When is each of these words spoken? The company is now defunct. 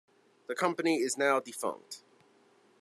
The 0.47 0.55
company 0.55 0.95
is 0.95 1.15
now 1.15 1.39
defunct. 1.39 2.01